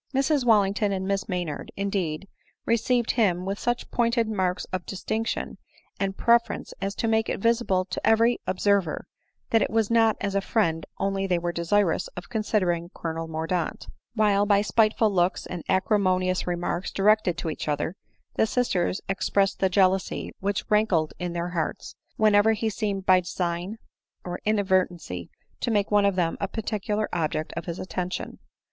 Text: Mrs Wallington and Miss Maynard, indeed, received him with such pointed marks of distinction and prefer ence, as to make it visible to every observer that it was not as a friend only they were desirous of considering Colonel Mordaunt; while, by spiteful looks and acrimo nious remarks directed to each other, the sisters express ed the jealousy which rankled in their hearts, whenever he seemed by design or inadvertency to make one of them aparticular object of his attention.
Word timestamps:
Mrs 0.15 0.43
Wallington 0.43 0.91
and 0.91 1.07
Miss 1.07 1.29
Maynard, 1.29 1.71
indeed, 1.77 2.27
received 2.65 3.11
him 3.11 3.45
with 3.45 3.59
such 3.59 3.91
pointed 3.91 4.27
marks 4.27 4.65
of 4.73 4.87
distinction 4.87 5.59
and 5.99 6.17
prefer 6.17 6.55
ence, 6.55 6.73
as 6.81 6.95
to 6.95 7.07
make 7.07 7.29
it 7.29 7.39
visible 7.39 7.85
to 7.85 8.01
every 8.03 8.41
observer 8.47 9.05
that 9.51 9.61
it 9.61 9.69
was 9.69 9.91
not 9.91 10.17
as 10.19 10.33
a 10.33 10.41
friend 10.41 10.87
only 10.97 11.27
they 11.27 11.37
were 11.37 11.51
desirous 11.51 12.07
of 12.17 12.29
considering 12.29 12.89
Colonel 12.95 13.27
Mordaunt; 13.27 13.89
while, 14.15 14.47
by 14.47 14.63
spiteful 14.63 15.11
looks 15.13 15.45
and 15.45 15.63
acrimo 15.67 16.17
nious 16.19 16.47
remarks 16.47 16.91
directed 16.91 17.37
to 17.37 17.51
each 17.51 17.67
other, 17.67 17.95
the 18.33 18.47
sisters 18.47 19.01
express 19.07 19.53
ed 19.53 19.59
the 19.59 19.69
jealousy 19.69 20.31
which 20.39 20.65
rankled 20.67 21.13
in 21.19 21.33
their 21.33 21.49
hearts, 21.49 21.93
whenever 22.17 22.53
he 22.53 22.71
seemed 22.71 23.05
by 23.05 23.19
design 23.19 23.77
or 24.25 24.39
inadvertency 24.45 25.29
to 25.59 25.69
make 25.69 25.91
one 25.91 26.05
of 26.05 26.15
them 26.15 26.37
aparticular 26.41 27.05
object 27.13 27.53
of 27.55 27.65
his 27.65 27.77
attention. 27.77 28.39